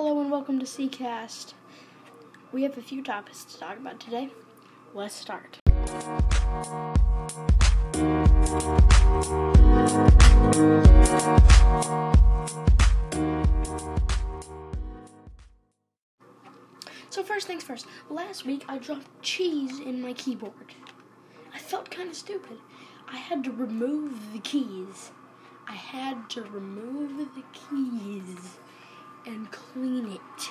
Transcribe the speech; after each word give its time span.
Hello 0.00 0.20
and 0.20 0.30
welcome 0.30 0.60
to 0.60 0.64
Seacast. 0.64 1.54
We 2.52 2.62
have 2.62 2.78
a 2.78 2.80
few 2.80 3.02
topics 3.02 3.42
to 3.46 3.58
talk 3.58 3.78
about 3.78 3.98
today. 3.98 4.30
Let's 4.94 5.12
start. 5.12 5.58
So 17.10 17.24
first 17.24 17.48
things 17.48 17.64
first. 17.64 17.88
Last 18.08 18.46
week 18.46 18.64
I 18.68 18.78
dropped 18.78 19.20
cheese 19.20 19.80
in 19.80 20.00
my 20.00 20.12
keyboard. 20.12 20.76
I 21.52 21.58
felt 21.58 21.90
kind 21.90 22.08
of 22.08 22.14
stupid. 22.14 22.58
I 23.08 23.16
had 23.16 23.42
to 23.42 23.50
remove 23.50 24.32
the 24.32 24.38
keys. 24.38 25.10
I 25.66 25.74
had 25.74 26.30
to 26.30 26.42
remove 26.42 27.34
the 27.34 27.42
keys 27.52 28.58
and 29.28 29.50
clean 29.52 30.12
it. 30.12 30.50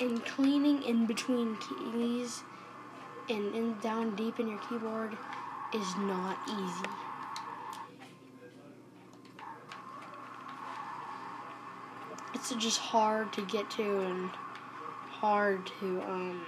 And 0.00 0.24
cleaning 0.24 0.82
in 0.82 1.06
between 1.06 1.56
keys 1.56 2.42
and 3.28 3.54
in 3.54 3.78
down 3.80 4.14
deep 4.16 4.38
in 4.38 4.48
your 4.48 4.58
keyboard 4.68 5.16
is 5.74 5.96
not 5.98 6.38
easy. 6.46 6.90
It's 12.34 12.54
just 12.56 12.78
hard 12.78 13.32
to 13.32 13.42
get 13.46 13.70
to 13.70 14.00
and 14.00 14.30
hard 15.08 15.64
to 15.80 16.02
um 16.02 16.44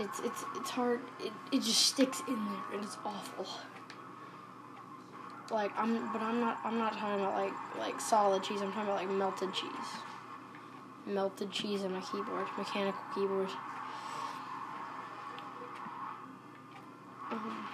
it's 0.00 0.18
it's 0.20 0.44
it's 0.56 0.70
hard 0.70 1.00
it, 1.20 1.32
it 1.52 1.62
just 1.62 1.86
sticks 1.86 2.22
in 2.26 2.34
there 2.34 2.64
and 2.74 2.84
it's 2.84 2.96
awful 3.04 3.46
like 5.50 5.72
i'm 5.76 6.12
but 6.12 6.20
i'm 6.22 6.40
not 6.40 6.58
i'm 6.64 6.78
not 6.78 6.92
talking 6.96 7.20
about 7.20 7.34
like 7.34 7.52
like 7.78 8.00
solid 8.00 8.42
cheese. 8.42 8.60
I'm 8.60 8.72
talking 8.72 8.88
about 8.88 8.96
like 8.96 9.10
melted 9.10 9.52
cheese. 9.52 9.70
Melted 11.06 11.50
cheese 11.50 11.82
on 11.82 11.92
my 11.92 12.00
keyboard 12.00 12.46
mechanical 12.58 13.00
keyboard 13.14 13.48
um, 17.30 17.68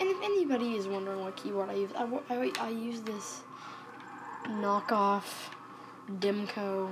and 0.00 0.08
if 0.08 0.16
anybody 0.22 0.74
is 0.74 0.88
wondering 0.88 1.20
what 1.20 1.36
keyboard 1.36 1.70
i 1.70 1.74
use 1.74 1.90
i, 1.96 2.04
I, 2.30 2.52
I 2.58 2.68
use 2.70 3.02
this 3.02 3.42
knockoff 4.48 5.50
dimco 6.18 6.90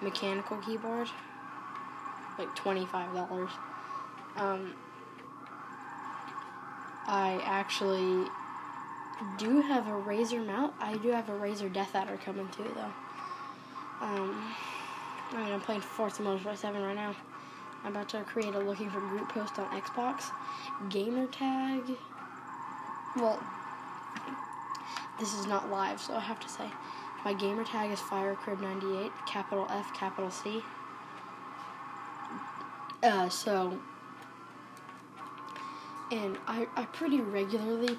mechanical 0.00 0.56
keyboard, 0.58 1.08
like 2.38 2.54
twenty-five 2.56 3.14
dollars. 3.14 3.50
Um, 4.36 4.74
I 7.06 7.40
actually 7.44 8.26
do 9.38 9.60
have 9.60 9.86
a 9.86 9.90
Razer 9.90 10.44
mount. 10.44 10.74
I 10.80 10.96
do 10.96 11.10
have 11.10 11.28
a 11.28 11.32
Razer 11.32 11.72
Death 11.72 11.94
Adder 11.94 12.18
coming 12.24 12.48
too, 12.48 12.70
though. 12.74 12.92
Um, 14.04 14.54
I 15.32 15.44
mean, 15.44 15.52
I'm 15.52 15.60
playing 15.60 15.82
Forza 15.82 16.22
Motorsport 16.22 16.56
7 16.56 16.82
right 16.82 16.96
now. 16.96 17.14
I'm 17.84 17.92
about 17.92 18.08
to 18.10 18.22
create 18.24 18.54
a 18.54 18.58
looking 18.58 18.90
for 18.90 19.00
group 19.00 19.28
post 19.28 19.58
on 19.58 19.66
Xbox. 19.80 20.24
Gamer 20.88 21.26
tag. 21.26 21.82
Well, 23.16 23.42
this 25.18 25.34
is 25.34 25.46
not 25.46 25.70
live, 25.70 26.00
so 26.00 26.14
I 26.14 26.20
have 26.20 26.40
to 26.40 26.48
say. 26.48 26.70
My 27.24 27.34
gamer 27.34 27.64
tag 27.64 27.90
is 27.90 27.98
FireCrib98, 27.98 29.10
capital 29.26 29.66
F, 29.68 29.92
capital 29.94 30.30
C. 30.30 30.62
Uh, 33.02 33.28
so, 33.28 33.78
and 36.10 36.38
I, 36.46 36.66
I 36.76 36.84
pretty 36.86 37.20
regularly 37.20 37.98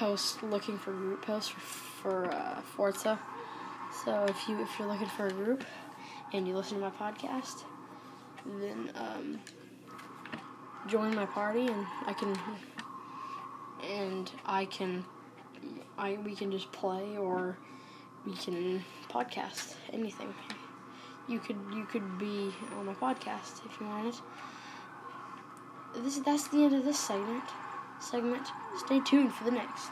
post 0.00 0.42
looking 0.42 0.78
for 0.78 0.92
group 0.92 1.20
posts 1.20 1.50
for, 1.50 1.60
for 1.60 2.34
uh, 2.34 2.62
Forza. 2.74 3.20
So 4.02 4.24
if 4.24 4.48
you 4.48 4.58
if 4.62 4.70
you're 4.78 4.88
looking 4.88 5.08
for 5.08 5.26
a 5.26 5.30
group 5.30 5.62
and 6.32 6.48
you 6.48 6.56
listen 6.56 6.80
to 6.80 6.84
my 6.88 6.90
podcast, 6.90 7.64
then 8.46 8.90
um, 8.94 9.38
join 10.86 11.14
my 11.14 11.26
party 11.26 11.66
and 11.66 11.86
I 12.06 12.14
can 12.14 12.34
and 13.86 14.32
I 14.46 14.64
can 14.64 15.04
I 15.98 16.18
we 16.24 16.34
can 16.34 16.50
just 16.50 16.72
play 16.72 17.18
or 17.18 17.58
we 18.24 18.32
can 18.36 18.82
podcast 19.10 19.74
anything. 19.92 20.32
You 21.28 21.40
could 21.40 21.58
you 21.74 21.84
could 21.84 22.18
be 22.18 22.54
on 22.78 22.86
my 22.86 22.94
podcast 22.94 23.66
if 23.66 23.78
you 23.78 23.86
wanted. 23.86 24.14
This 25.94 26.16
that's 26.20 26.48
the 26.48 26.64
end 26.64 26.74
of 26.74 26.86
this 26.86 26.98
segment. 26.98 27.44
Segment. 28.00 28.46
Stay 28.78 29.00
tuned 29.00 29.32
for 29.32 29.44
the 29.44 29.50
next. 29.50 29.90